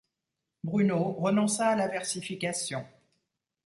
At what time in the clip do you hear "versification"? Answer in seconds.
1.87-2.87